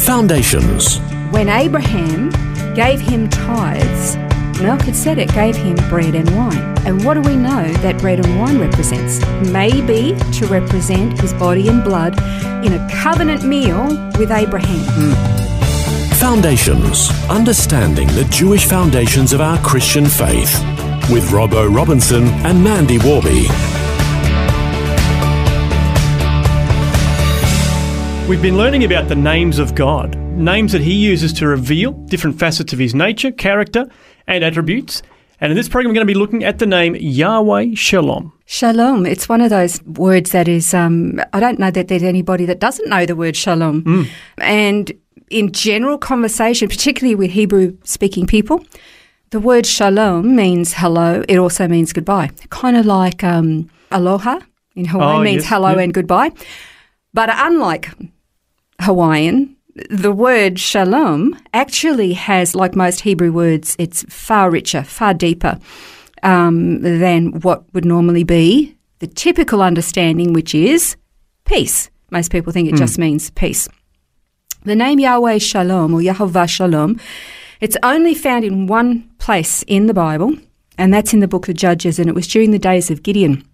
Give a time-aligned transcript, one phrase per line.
[0.00, 0.98] Foundations.
[1.30, 2.30] When Abraham
[2.74, 4.16] gave him tithes,
[4.60, 6.74] Melchizedek gave him bread and wine.
[6.86, 9.20] And what do we know that bread and wine represents?
[9.50, 12.18] Maybe to represent his body and blood
[12.64, 15.14] in a covenant meal with Abraham.
[16.16, 17.10] Foundations.
[17.28, 20.58] Understanding the Jewish foundations of our Christian faith.
[21.10, 23.48] With Robbo Robinson and Mandy Warby.
[28.30, 32.38] We've been learning about the names of God, names that He uses to reveal different
[32.38, 33.88] facets of His nature, character,
[34.28, 35.02] and attributes.
[35.40, 38.32] And in this program, we're going to be looking at the name Yahweh Shalom.
[38.46, 39.04] Shalom.
[39.04, 42.60] It's one of those words that is, um, I don't know that there's anybody that
[42.60, 44.08] doesn't know the word shalom.
[44.38, 44.92] And
[45.28, 48.64] in general conversation, particularly with Hebrew speaking people,
[49.30, 51.24] the word shalom means hello.
[51.26, 52.30] It also means goodbye.
[52.50, 54.38] Kind of like um, aloha
[54.76, 56.30] in Hawaii Oh, means yes, hello and goodbye.
[57.12, 57.90] But unlike
[58.80, 59.56] Hawaiian,
[59.88, 65.58] the word shalom actually has, like most Hebrew words, it's far richer, far deeper
[66.22, 70.96] um, than what would normally be the typical understanding, which is
[71.44, 71.90] peace.
[72.10, 73.68] Most people think it just means peace.
[74.64, 77.00] The name Yahweh Shalom or Yahovah Shalom,
[77.60, 80.36] it's only found in one place in the Bible,
[80.76, 83.44] and that's in the book of Judges, and it was during the days of Gideon.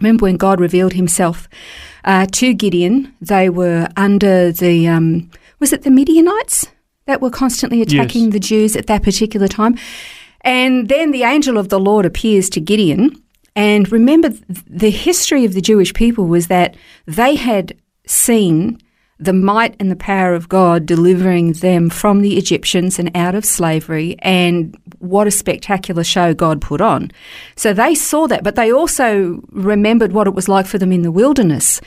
[0.00, 1.48] Remember when God revealed himself
[2.04, 6.66] uh, to Gideon, they were under the, um, was it the Midianites
[7.06, 8.32] that were constantly attacking Yes.
[8.32, 9.76] the Jews at that particular time?
[10.42, 13.22] And then the angel of the Lord appears to Gideon.
[13.54, 14.30] And remember,
[14.66, 16.76] the history of the Jewish people was that
[17.06, 17.76] they had
[18.06, 18.80] seen
[19.24, 23.44] the might and the power of God delivering them from the Egyptians and out of
[23.44, 27.10] slavery, and what a spectacular show God put on.
[27.56, 31.02] So they saw that, but they also remembered what it was like for them in
[31.02, 31.80] the wilderness,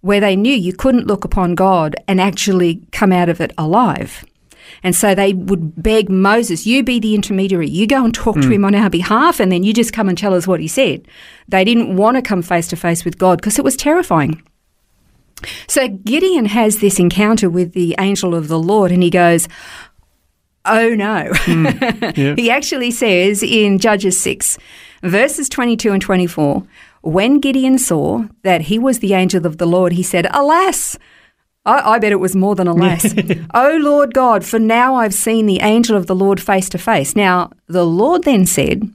[0.00, 4.24] where they knew you couldn't look upon God and actually come out of it alive.
[4.82, 7.68] And so they would beg Moses, you be the intermediary.
[7.68, 8.52] You go and talk to hmm.
[8.52, 11.06] him on our behalf, and then you just come and tell us what he said.
[11.48, 14.42] They didn't want to come face to face with God because it was terrifying.
[15.68, 19.48] So Gideon has this encounter with the angel of the Lord, and he goes,
[20.64, 21.30] Oh no.
[21.34, 21.66] Hmm.
[22.16, 22.34] Yeah.
[22.36, 24.58] he actually says in Judges 6,
[25.02, 26.66] verses 22 and 24,
[27.02, 30.98] when Gideon saw that he was the angel of the Lord, he said, Alas!
[31.64, 33.14] I, I bet it was more than alas.
[33.54, 37.14] oh Lord God, for now I've seen the angel of the Lord face to face.
[37.14, 38.90] Now the Lord then said,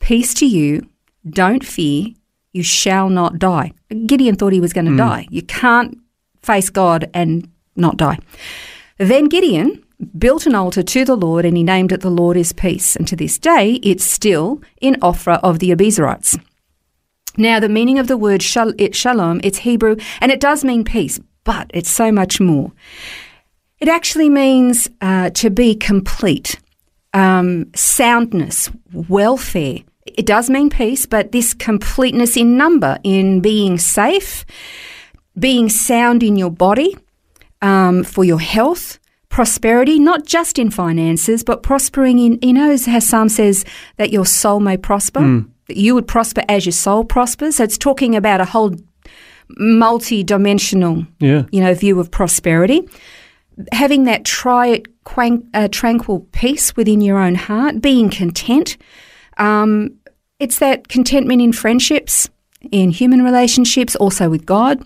[0.00, 0.88] Peace to you,
[1.28, 2.14] don't fear,
[2.52, 3.72] you shall not die.
[4.06, 5.26] Gideon thought he was going to die.
[5.30, 5.98] You can't
[6.42, 8.18] face God and not die.
[8.98, 9.84] Then Gideon
[10.16, 12.96] built an altar to the Lord and he named it The Lord is Peace.
[12.96, 16.40] And to this day, it's still in Ophrah of the Abiezrites.
[17.36, 20.84] Now, the meaning of the word shal- it, shalom, it's Hebrew, and it does mean
[20.84, 22.72] peace, but it's so much more.
[23.78, 26.58] It actually means uh, to be complete,
[27.14, 29.78] um, soundness, welfare.
[30.16, 34.44] It does mean peace, but this completeness in number, in being safe,
[35.38, 36.96] being sound in your body,
[37.62, 38.98] um, for your health,
[39.28, 43.64] prosperity, not just in finances, but prospering in, you know, as Psalm says
[43.96, 45.20] that your soul may prosper,
[45.68, 47.56] that you would prosper as your soul prospers.
[47.56, 48.74] So it's talking about a whole
[49.58, 51.44] multi dimensional Yeah.
[51.50, 52.88] you know, view of prosperity.
[53.72, 58.76] Having that triad, quang, uh, tranquil peace within your own heart, being content.
[59.38, 59.98] Um,
[60.38, 62.28] it's that contentment in friendships,
[62.70, 64.84] in human relationships, also with God,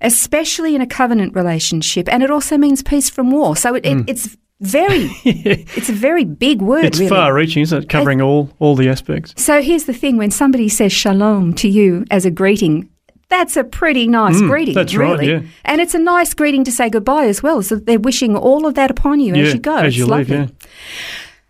[0.00, 2.08] especially in a covenant relationship.
[2.08, 3.56] And it also means peace from war.
[3.56, 6.84] So it, it, it's very, it's a very big word.
[6.84, 7.10] It's really.
[7.10, 7.88] far-reaching, isn't it?
[7.88, 9.34] Covering all all the aspects.
[9.42, 12.88] So here's the thing: when somebody says shalom to you as a greeting,
[13.28, 14.74] that's a pretty nice greeting.
[14.74, 15.30] Mm, that's right, really.
[15.30, 15.40] yeah.
[15.64, 17.62] And it's a nice greeting to say goodbye as well.
[17.62, 19.76] So they're wishing all of that upon you yeah, as you go.
[19.76, 20.30] as It's you leave.
[20.30, 20.36] lovely.
[20.36, 20.68] Yeah.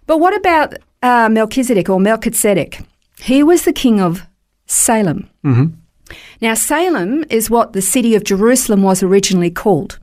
[0.06, 0.74] But what about
[1.04, 2.80] uh, Melchizedek or Melchizedek?
[3.20, 4.22] He was the king of
[4.66, 5.28] Salem.
[5.44, 5.66] Mm-hmm.
[6.40, 9.98] Now, Salem is what the city of Jerusalem was originally called.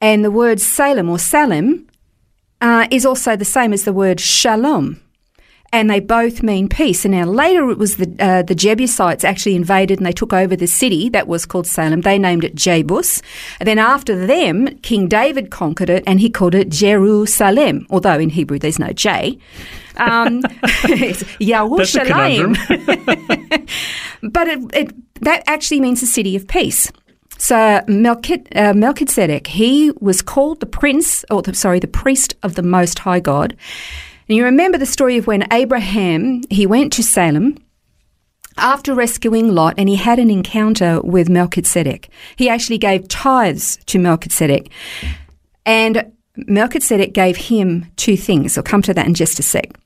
[0.00, 1.88] And the word Salem or Salem
[2.60, 5.00] uh, is also the same as the word shalom.
[5.72, 7.04] And they both mean peace.
[7.04, 10.56] And now later it was the uh, the Jebusites actually invaded and they took over
[10.56, 12.00] the city that was called Salem.
[12.00, 13.22] They named it Jebus.
[13.60, 18.30] And then after them, King David conquered it and he called it Jerusalem, although in
[18.30, 19.38] Hebrew there's no J.
[19.96, 20.42] Um,
[20.84, 22.56] it's Yerushalayim.
[24.22, 26.92] But it, it, that actually means the city of peace.
[27.38, 32.62] So uh, Melchizedek, he was called the prince, or the, sorry, the priest of the
[32.62, 33.56] Most High God.
[34.30, 37.58] And you remember the story of when Abraham he went to Salem
[38.56, 42.08] after rescuing Lot, and he had an encounter with Melchizedek.
[42.36, 44.70] He actually gave tithes to Melchizedek,
[45.66, 48.56] and Melchizedek gave him two things.
[48.56, 49.76] I'll come to that in just a sec.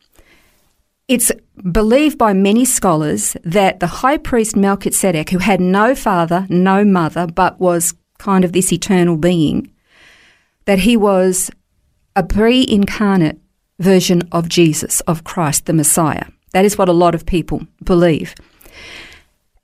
[1.08, 1.32] It's
[1.72, 7.26] believed by many scholars that the high priest Melchizedek, who had no father, no mother,
[7.26, 9.72] but was kind of this eternal being,
[10.66, 11.50] that he was
[12.14, 13.40] a pre incarnate
[13.78, 16.26] version of Jesus, of Christ, the Messiah.
[16.52, 18.34] That is what a lot of people believe.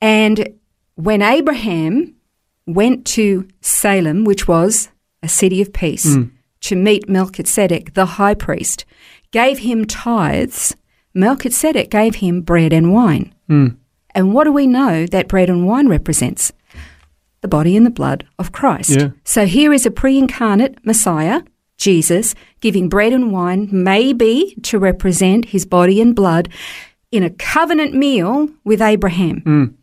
[0.01, 0.55] And
[0.95, 2.15] when Abraham
[2.67, 4.89] went to Salem, which was
[5.23, 6.31] a city of peace, mm.
[6.62, 8.85] to meet Melchizedek, the high priest,
[9.31, 10.77] gave him tithes,
[11.15, 13.35] Melchizedek gave him bread and wine.
[13.49, 13.77] Mm.
[14.15, 16.53] And what do we know that bread and wine represents?
[17.41, 18.91] The body and the blood of Christ.
[18.91, 19.11] Yeah.
[19.25, 21.43] So here is a pre incarnate Messiah,
[21.81, 26.49] Jesus, giving bread and wine, maybe to represent his body and blood
[27.11, 29.41] in a covenant meal with Abraham.
[29.41, 29.75] Mm.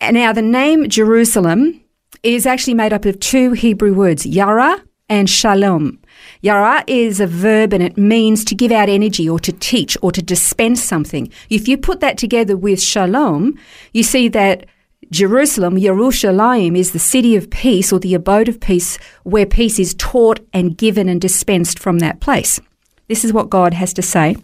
[0.00, 1.80] And now, the name Jerusalem
[2.22, 5.98] is actually made up of two Hebrew words, yara and shalom.
[6.40, 10.12] Yara is a verb and it means to give out energy or to teach or
[10.12, 11.30] to dispense something.
[11.50, 13.58] If you put that together with shalom,
[13.92, 14.66] you see that
[15.10, 19.94] Jerusalem, Yerushalayim, is the city of peace or the abode of peace where peace is
[19.94, 22.60] taught and given and dispensed from that place.
[23.08, 24.36] This is what God has to say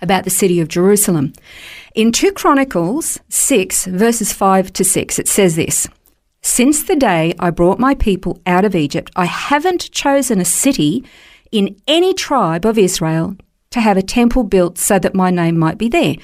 [0.00, 1.32] about the city of Jerusalem.
[1.94, 5.88] In 2 Chronicles 6, verses 5 to 6, it says this
[6.42, 11.04] Since the day I brought my people out of Egypt, I haven't chosen a city
[11.50, 13.36] in any tribe of Israel
[13.70, 16.14] to have a temple built so that my name might be there,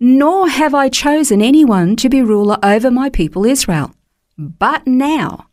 [0.00, 3.92] nor have I chosen anyone to be ruler over my people Israel.
[4.36, 5.46] But now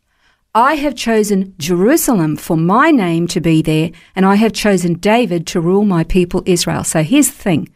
[0.54, 5.46] I have chosen Jerusalem for my name to be there, and I have chosen David
[5.48, 6.84] to rule my people Israel.
[6.84, 7.68] So here's the thing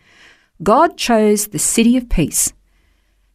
[0.62, 2.52] God chose the city of peace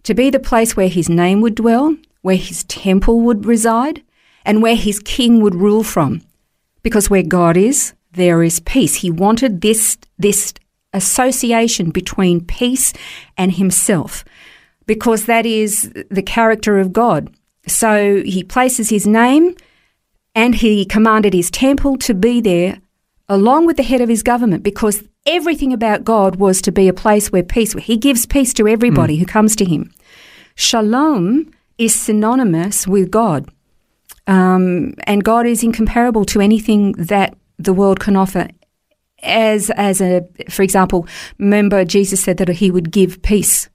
[0.04, 4.04] to be the place where his name would dwell, where his temple would reside,
[4.46, 6.22] and where his king would rule from.
[6.84, 8.96] Because where God is, there is peace.
[8.96, 10.54] He wanted this, this
[10.96, 12.94] association between peace
[13.38, 14.26] and himself,
[14.86, 17.34] because that is the character of God.
[17.68, 19.56] So he places his name
[20.34, 22.80] and he commanded his temple to be there
[23.28, 26.94] along with the head of his government because everything about God was to be a
[26.94, 29.92] place where peace, where he gives peace to everybody who comes to him.
[30.56, 33.50] Shalom is synonymous with God.
[34.28, 38.48] Um, and God is incomparable to anything that the world can offer.
[39.26, 41.08] As, as a, for example,
[41.40, 43.70] remember Jesus said that he would give peace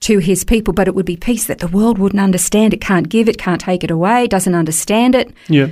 [0.00, 2.74] to his people, but it would be peace that the world wouldn't understand.
[2.74, 5.32] It can't give it, can't take it away, doesn't understand it.
[5.48, 5.68] Yeah.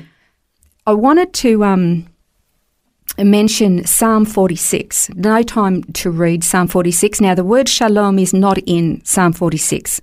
[0.87, 2.06] I wanted to um,
[3.19, 5.11] mention Psalm 46.
[5.15, 7.21] No time to read Psalm 46.
[7.21, 10.00] Now, the word shalom is not in Psalm 46,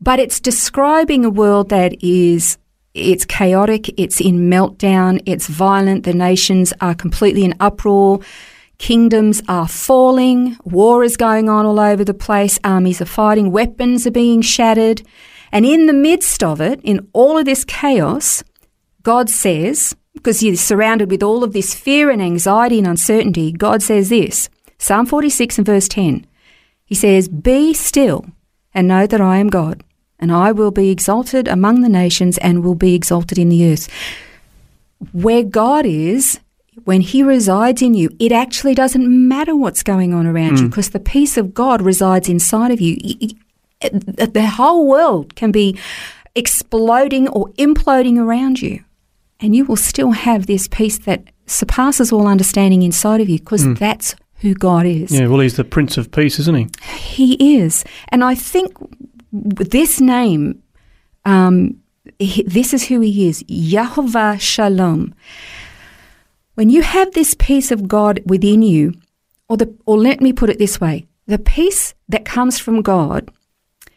[0.00, 2.58] but it's describing a world that is.
[2.94, 8.20] It's chaotic, it's in meltdown, it's violent, the nations are completely in uproar,
[8.78, 14.06] kingdoms are falling, war is going on all over the place, armies are fighting, weapons
[14.06, 15.02] are being shattered.
[15.52, 18.42] And in the midst of it, in all of this chaos,
[19.02, 23.82] God says, because you're surrounded with all of this fear and anxiety and uncertainty, God
[23.82, 26.26] says this Psalm 46 and verse 10.
[26.84, 28.26] He says, Be still
[28.74, 29.84] and know that I am God,
[30.18, 33.88] and I will be exalted among the nations and will be exalted in the earth.
[35.12, 36.40] Where God is,
[36.84, 40.68] when He resides in you, it actually doesn't matter what's going on around you hmm.
[40.68, 42.96] because the peace of God resides inside of you.
[43.80, 45.78] The whole world can be
[46.34, 48.84] exploding or imploding around you
[49.40, 53.64] and you will still have this peace that surpasses all understanding inside of you because
[53.64, 53.74] hmm.
[53.74, 55.10] that's who God is.
[55.10, 56.68] Yeah, well, he's the Prince of Peace, isn't he?
[56.96, 57.84] He is.
[58.08, 58.76] And I think
[59.32, 60.62] this name,
[61.24, 61.76] um,
[62.18, 65.14] he- this is who he is Yahovah Shalom.
[66.54, 68.94] When you have this peace of God within you,
[69.48, 73.30] or, the, or let me put it this way the peace that comes from God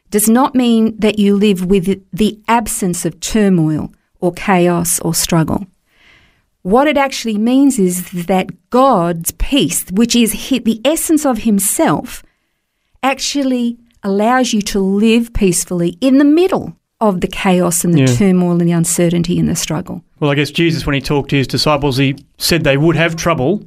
[0.09, 5.65] does not mean that you live with the absence of turmoil or chaos or struggle.
[6.63, 12.23] what it actually means is that God's peace, which is the essence of Himself,
[13.01, 18.05] actually allows you to live peacefully in the middle of the chaos and the Yeah.
[18.05, 20.03] turmoil and the uncertainty and the struggle.
[20.20, 23.15] Well, I guess Jesus, when he talked to his disciples, he said they would have
[23.15, 23.63] trouble.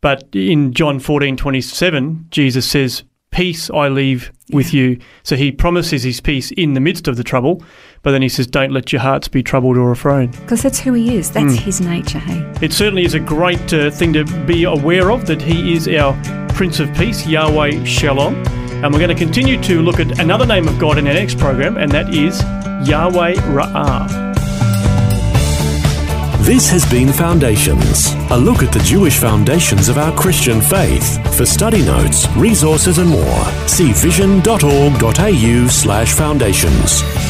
[0.00, 4.98] But in John fourteen twenty seven, Jesus says, Peace I leave with you.
[5.22, 7.62] So he promises his peace in the midst of the trouble.
[8.02, 10.32] But then he says, Don't let your hearts be troubled or afraid.
[10.32, 12.40] Because that's who He is, that's His nature, hey?
[12.62, 16.12] It certainly is a great uh, thing to be aware of that he is our
[16.54, 18.34] Prince of Peace, Yahweh Shalom.
[18.82, 21.38] And we're going to continue to look at another name of God in our next
[21.38, 22.40] program, and that is
[22.88, 24.30] Yahweh Ra'ah.
[26.40, 31.36] This has been Foundations, a look at the Jewish foundations of our Christian faith.
[31.36, 37.29] For study notes, resources, and more, see vision.org.au slash foundations.